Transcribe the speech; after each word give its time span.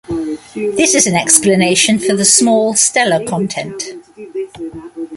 This 0.55 0.95
is 0.95 1.05
an 1.05 1.13
explanation 1.13 1.99
for 1.99 2.15
the 2.15 2.25
small 2.25 2.73
stellar 2.73 3.23
content. 3.23 3.83